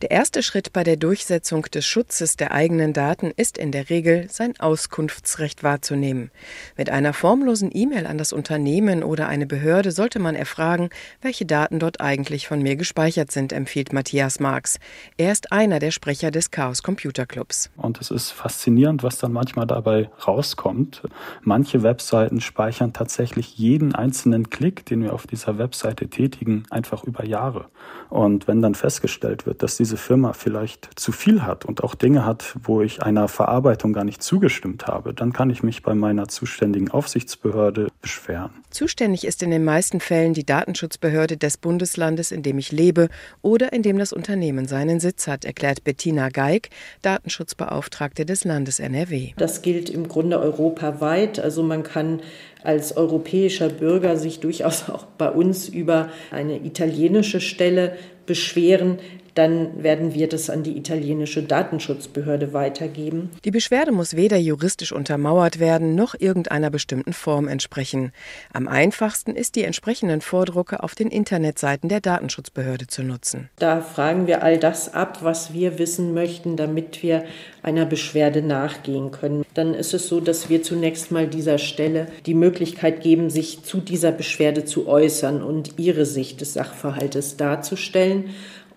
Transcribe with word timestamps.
Der 0.00 0.12
erste 0.12 0.44
Schritt 0.44 0.72
bei 0.72 0.84
der 0.84 0.96
Durchsetzung 0.96 1.62
des 1.62 1.84
Schutzes 1.84 2.36
der 2.36 2.52
eigenen 2.52 2.92
Daten 2.92 3.32
ist 3.36 3.58
in 3.58 3.72
der 3.72 3.90
Regel, 3.90 4.28
sein 4.30 4.54
Auskunftsrecht 4.60 5.64
wahrzunehmen. 5.64 6.30
Mit 6.76 6.88
einer 6.88 7.12
formlosen 7.12 7.72
E-Mail 7.74 8.06
an 8.06 8.16
das 8.16 8.32
Unternehmen 8.32 9.02
oder 9.02 9.26
eine 9.26 9.44
Behörde 9.44 9.90
sollte 9.90 10.20
man 10.20 10.36
erfragen, 10.36 10.90
welche 11.20 11.46
Daten 11.46 11.80
dort 11.80 12.00
eigentlich 12.00 12.46
von 12.46 12.62
mir 12.62 12.76
gespeichert 12.76 13.32
sind, 13.32 13.52
empfiehlt 13.52 13.92
Matthias 13.92 14.38
Marx. 14.38 14.78
Er 15.16 15.32
ist 15.32 15.50
einer 15.50 15.80
der 15.80 15.90
Sprecher 15.90 16.30
des 16.30 16.52
Chaos 16.52 16.84
Computer 16.84 17.26
Clubs. 17.26 17.68
Und 17.76 18.00
es 18.00 18.12
ist 18.12 18.30
faszinierend, 18.30 19.02
was 19.02 19.18
dann 19.18 19.32
manchmal 19.32 19.66
dabei 19.66 20.10
rauskommt. 20.24 21.02
Manche 21.42 21.82
Webseiten 21.82 22.40
speichern 22.40 22.92
tatsächlich 22.92 23.58
jeden 23.58 23.96
einzelnen 23.96 24.48
Klick, 24.48 24.86
den 24.86 25.02
wir 25.02 25.12
auf 25.12 25.26
dieser 25.26 25.58
Webseite 25.58 26.06
tätigen, 26.06 26.62
einfach 26.70 27.02
über 27.02 27.24
Jahre. 27.24 27.66
Und 28.10 28.46
wenn 28.46 28.62
dann 28.62 28.76
festgestellt 28.76 29.44
wird, 29.44 29.64
dass 29.64 29.76
diese 29.76 29.87
diese 29.88 29.96
Firma 29.96 30.34
vielleicht 30.34 31.00
zu 31.00 31.12
viel 31.12 31.44
hat 31.44 31.64
und 31.64 31.82
auch 31.82 31.94
Dinge 31.94 32.26
hat, 32.26 32.54
wo 32.62 32.82
ich 32.82 33.02
einer 33.02 33.26
Verarbeitung 33.26 33.94
gar 33.94 34.04
nicht 34.04 34.22
zugestimmt 34.22 34.86
habe, 34.86 35.14
dann 35.14 35.32
kann 35.32 35.48
ich 35.48 35.62
mich 35.62 35.82
bei 35.82 35.94
meiner 35.94 36.28
zuständigen 36.28 36.90
Aufsichtsbehörde 36.90 37.88
beschweren. 38.02 38.50
Zuständig 38.68 39.24
ist 39.24 39.42
in 39.42 39.50
den 39.50 39.64
meisten 39.64 40.00
Fällen 40.00 40.34
die 40.34 40.44
Datenschutzbehörde 40.44 41.38
des 41.38 41.56
Bundeslandes, 41.56 42.32
in 42.32 42.42
dem 42.42 42.58
ich 42.58 42.70
lebe 42.70 43.08
oder 43.40 43.72
in 43.72 43.82
dem 43.82 43.96
das 43.96 44.12
Unternehmen 44.12 44.68
seinen 44.68 45.00
Sitz 45.00 45.26
hat, 45.26 45.46
erklärt 45.46 45.84
Bettina 45.84 46.28
Geig, 46.28 46.68
Datenschutzbeauftragte 47.00 48.26
des 48.26 48.44
Landes 48.44 48.80
NRW. 48.80 49.32
Das 49.38 49.62
gilt 49.62 49.88
im 49.88 50.06
Grunde 50.06 50.38
europaweit. 50.38 51.40
Also 51.40 51.62
man 51.62 51.82
kann 51.82 52.20
als 52.62 52.94
europäischer 52.94 53.70
Bürger 53.70 54.18
sich 54.18 54.40
durchaus 54.40 54.90
auch 54.90 55.06
bei 55.06 55.30
uns 55.30 55.66
über 55.66 56.10
eine 56.30 56.58
italienische 56.58 57.40
Stelle 57.40 57.96
beschweren, 58.28 59.00
dann 59.38 59.84
werden 59.84 60.14
wir 60.14 60.28
das 60.28 60.50
an 60.50 60.64
die 60.64 60.76
italienische 60.76 61.44
Datenschutzbehörde 61.44 62.52
weitergeben. 62.52 63.30
Die 63.44 63.52
Beschwerde 63.52 63.92
muss 63.92 64.16
weder 64.16 64.36
juristisch 64.36 64.90
untermauert 64.90 65.60
werden 65.60 65.94
noch 65.94 66.16
irgendeiner 66.18 66.70
bestimmten 66.70 67.12
Form 67.12 67.46
entsprechen. 67.46 68.10
Am 68.52 68.66
einfachsten 68.66 69.36
ist 69.36 69.54
die 69.54 69.62
entsprechenden 69.62 70.22
Vordrucke 70.22 70.82
auf 70.82 70.96
den 70.96 71.08
Internetseiten 71.08 71.88
der 71.88 72.00
Datenschutzbehörde 72.00 72.88
zu 72.88 73.04
nutzen. 73.04 73.48
Da 73.60 73.80
fragen 73.80 74.26
wir 74.26 74.42
all 74.42 74.58
das 74.58 74.92
ab, 74.92 75.18
was 75.22 75.52
wir 75.52 75.78
wissen 75.78 76.14
möchten, 76.14 76.56
damit 76.56 77.04
wir 77.04 77.24
einer 77.62 77.86
Beschwerde 77.86 78.42
nachgehen 78.42 79.12
können. 79.12 79.44
Dann 79.54 79.74
ist 79.74 79.94
es 79.94 80.08
so, 80.08 80.20
dass 80.20 80.48
wir 80.48 80.64
zunächst 80.64 81.12
mal 81.12 81.28
dieser 81.28 81.58
Stelle 81.58 82.08
die 82.26 82.34
Möglichkeit 82.34 83.02
geben, 83.02 83.30
sich 83.30 83.62
zu 83.62 83.78
dieser 83.78 84.10
Beschwerde 84.10 84.64
zu 84.64 84.88
äußern 84.88 85.42
und 85.42 85.78
ihre 85.78 86.06
Sicht 86.06 86.40
des 86.40 86.54
Sachverhaltes 86.54 87.36
darzustellen. 87.36 88.17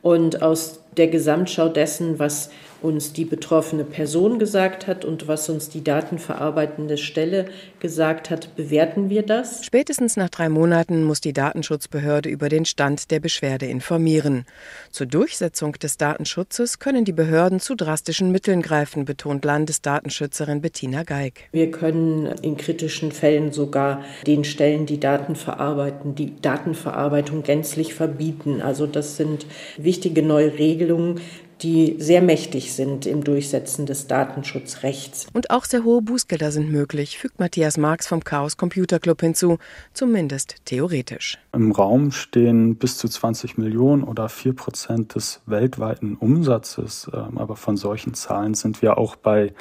Und 0.02 0.42
aus 0.42 0.82
der 0.98 1.08
Gesamtschau 1.08 1.70
dessen, 1.70 2.20
was 2.20 2.50
uns 2.82 3.14
die 3.14 3.26
betroffene 3.26 3.84
Person 3.84 4.40
gesagt 4.40 4.88
hat 4.88 5.06
und 5.06 5.28
was 5.28 5.50
uns 5.50 5.70
die 5.70 5.84
datenverarbeitende 5.84 6.98
Stelle 6.98 7.46
gesagt 7.80 8.30
hat, 8.30 8.56
bewerten 8.56 9.10
wir 9.10 9.24
das. 9.24 9.64
Spätestens 9.66 10.18
nach 10.18 10.30
drei 10.30 10.50
Monaten 10.50 11.04
muss 11.04 11.22
die 11.22 11.34
Datenschutzbehörde 11.34 12.30
über 12.30 12.50
den 12.50 12.66
Stand 12.66 13.12
der 13.12 13.20
Beschwerde 13.20 13.68
informieren. 13.68 14.46
Zur 14.90 15.08
Durchsetzung 15.08 15.74
des 15.74 15.98
Datenschutzes 15.98 16.80
können 16.80 17.06
die 17.06 17.14
Behörden 17.14 17.60
zu 17.60 17.76
drastischen 17.76 18.32
Mitteln 18.32 18.62
greifen, 18.62 19.06
betont 19.06 19.46
Landesdatenschützerin 19.46 20.62
Bettina 20.62 21.04
Geig. 21.04 21.50
Wir 21.52 21.72
können 21.72 22.26
in 22.42 22.58
kritischen 22.58 23.12
Fällen 23.12 23.52
sogar 23.52 24.04
den 24.26 24.44
Stellen, 24.44 24.86
die 24.86 25.00
Daten 25.00 25.36
verarbeiten, 25.36 26.16
die 26.16 26.42
Datenverarbeitung 26.42 27.44
gänzlich 27.44 27.94
verbieten. 27.94 28.62
Also 28.62 28.88
das 28.88 29.18
sind 29.18 29.46
wichtige 29.78 30.24
neue 30.24 30.58
Regelungen, 30.58 31.20
die 31.62 31.96
sehr 32.00 32.22
mächtig 32.22 32.74
sind 32.74 33.06
im 33.06 33.24
Durchsetzen 33.24 33.86
des 33.86 34.08
Datenschutzrechts. 34.08 35.28
Und 35.34 35.52
auch 35.52 35.66
sehr 35.66 35.84
hohe 35.84 36.02
Bußgelder 36.02 36.52
sind 36.52 36.72
möglich, 36.72 37.18
fügt 37.18 37.40
Matthias 37.40 37.78
Marx 37.78 38.08
vom 38.08 38.24
Chaos 38.24 38.58
Computer 38.58 39.00
Club 39.00 39.22
hinzu, 39.22 39.58
zumindest 39.94 40.56
theoretisch. 40.66 41.38
Im 41.54 41.72
Raum 41.72 42.12
stehen 42.12 42.76
bis 42.76 42.98
zu 42.98 43.08
20 43.08 43.58
Millionen 43.58 44.04
oder 44.04 44.30
4 44.30 44.54
Prozent 44.54 45.16
des 45.16 45.42
weltweiten 45.46 46.16
Umsatzes. 46.16 47.10
Ähm, 47.14 47.38
aber 47.38 47.56
von 47.56 47.78
solchen 47.78 48.14
Zahlen 48.14 48.54
sind 48.54 48.82
wir 48.82 48.98
auch 48.98 49.16
bei 49.16 49.54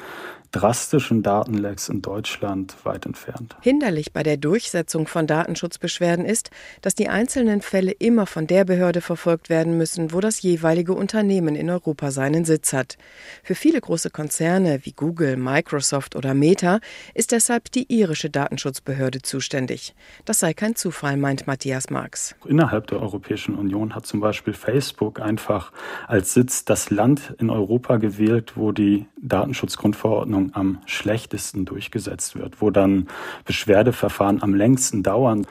drastischen 0.51 1.23
Datenlecks 1.23 1.89
in 1.89 2.01
Deutschland 2.01 2.75
weit 2.83 3.05
entfernt. 3.05 3.55
Hinderlich 3.61 4.11
bei 4.11 4.23
der 4.23 4.37
Durchsetzung 4.37 5.07
von 5.07 5.27
Datenschutzbeschwerden 5.27 6.25
ist, 6.25 6.51
dass 6.81 6.93
die 6.93 7.07
einzelnen 7.07 7.61
Fälle 7.61 7.91
immer 7.91 8.25
von 8.25 8.47
der 8.47 8.65
Behörde 8.65 9.01
verfolgt 9.01 9.49
werden 9.49 9.77
müssen, 9.77 10.11
wo 10.13 10.19
das 10.19 10.41
jeweilige 10.41 10.93
Unternehmen 10.93 11.55
in 11.55 11.69
Europa 11.69 12.11
seinen 12.11 12.45
Sitz 12.45 12.73
hat. 12.73 12.97
Für 13.43 13.55
viele 13.55 13.79
große 13.79 14.09
Konzerne 14.09 14.81
wie 14.83 14.91
Google, 14.91 15.37
Microsoft 15.37 16.15
oder 16.15 16.33
Meta 16.33 16.79
ist 17.13 17.31
deshalb 17.31 17.71
die 17.71 17.91
irische 17.91 18.29
Datenschutzbehörde 18.29 19.21
zuständig. 19.21 19.95
Das 20.25 20.39
sei 20.39 20.53
kein 20.53 20.75
Zufall, 20.75 21.17
meint 21.17 21.47
Matthias 21.47 21.89
Marx. 21.89 22.35
Innerhalb 22.45 22.87
der 22.87 23.01
Europäischen 23.01 23.55
Union 23.55 23.95
hat 23.95 24.05
zum 24.05 24.19
Beispiel 24.19 24.53
Facebook 24.53 25.21
einfach 25.21 25.71
als 26.07 26.33
Sitz 26.33 26.65
das 26.65 26.89
Land 26.89 27.35
in 27.39 27.49
Europa 27.49 27.97
gewählt, 27.97 28.53
wo 28.55 28.71
die 28.71 29.05
Datenschutzgrundverordnung 29.21 30.51
am 30.53 30.79
schlechtesten 30.85 31.65
durchgesetzt 31.65 32.35
wird, 32.35 32.61
wo 32.61 32.69
dann 32.69 33.07
Beschwerdeverfahren 33.45 34.41
am 34.41 34.53
längsten 34.53 35.03
dauern 35.03 35.45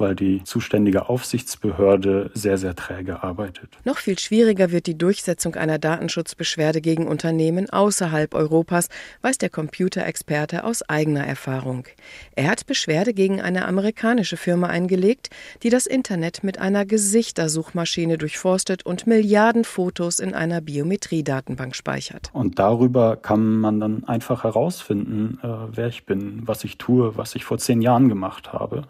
weil 0.00 0.14
die 0.14 0.42
zuständige 0.44 1.08
Aufsichtsbehörde 1.08 2.30
sehr, 2.34 2.58
sehr 2.58 2.74
träge 2.74 3.22
arbeitet. 3.22 3.70
Noch 3.84 3.98
viel 3.98 4.18
schwieriger 4.18 4.70
wird 4.70 4.86
die 4.86 4.98
Durchsetzung 4.98 5.54
einer 5.54 5.78
Datenschutzbeschwerde 5.78 6.80
gegen 6.80 7.06
Unternehmen 7.06 7.70
außerhalb 7.70 8.34
Europas, 8.34 8.88
weiß 9.22 9.38
der 9.38 9.50
Computerexperte 9.50 10.64
aus 10.64 10.82
eigener 10.88 11.26
Erfahrung. 11.26 11.86
Er 12.34 12.48
hat 12.48 12.66
Beschwerde 12.66 13.14
gegen 13.14 13.40
eine 13.40 13.66
amerikanische 13.66 14.36
Firma 14.36 14.68
eingelegt, 14.68 15.30
die 15.62 15.70
das 15.70 15.86
Internet 15.86 16.44
mit 16.44 16.58
einer 16.58 16.84
Gesichtersuchmaschine 16.84 18.18
durchforstet 18.18 18.84
und 18.86 19.06
Milliarden 19.06 19.64
Fotos 19.64 20.18
in 20.18 20.34
einer 20.34 20.60
Biometriedatenbank 20.60 21.74
speichert. 21.74 22.30
Und 22.32 22.58
darüber 22.58 23.16
kann 23.16 23.58
man 23.58 23.80
dann 23.80 24.04
einfach 24.04 24.44
herausfinden, 24.44 25.38
äh, 25.42 25.48
wer 25.72 25.88
ich 25.88 26.06
bin, 26.06 26.42
was 26.46 26.64
ich 26.64 26.78
tue, 26.78 27.16
was 27.16 27.34
ich 27.34 27.44
vor 27.44 27.58
zehn 27.58 27.82
Jahren 27.82 28.08
gemacht 28.08 28.52
habe. 28.52 28.84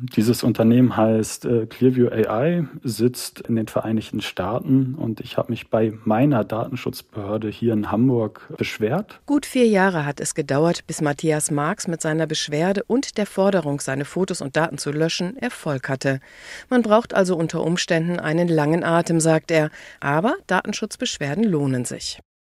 Dieses 0.00 0.42
Unternehmen 0.42 0.96
heißt 0.96 1.44
äh, 1.44 1.66
Clearview 1.66 2.08
AI, 2.08 2.66
sitzt 2.82 3.40
in 3.40 3.56
den 3.56 3.68
Vereinigten 3.68 4.20
Staaten 4.20 4.94
und 4.94 5.20
ich 5.20 5.36
habe 5.36 5.52
mich 5.52 5.70
bei 5.70 5.92
meiner 6.04 6.44
Datenschutzbehörde 6.44 7.48
hier 7.48 7.72
in 7.72 7.90
Hamburg 7.90 8.52
beschwert. 8.56 9.20
Gut 9.26 9.46
vier 9.46 9.66
Jahre 9.66 10.04
hat 10.04 10.20
es 10.20 10.34
gedauert, 10.34 10.86
bis 10.86 11.00
Matthias 11.00 11.50
Marx 11.50 11.86
mit 11.88 12.00
seiner 12.00 12.26
Beschwerde 12.26 12.82
und 12.84 13.18
der 13.18 13.26
Forderung, 13.26 13.80
seine 13.80 14.04
Fotos 14.04 14.40
und 14.40 14.56
Daten 14.56 14.78
zu 14.78 14.90
löschen, 14.90 15.36
Erfolg 15.36 15.88
hatte. 15.88 16.20
Man 16.68 16.82
braucht 16.82 17.14
also 17.14 17.36
unter 17.36 17.62
Umständen 17.62 18.18
einen 18.18 18.48
langen 18.48 18.84
Atem, 18.84 19.20
sagt 19.20 19.50
er, 19.50 19.70
aber 20.00 20.34
Datenschutzbeschwerden 20.46 21.44
lohnen 21.44 21.84
sich. 21.84 22.20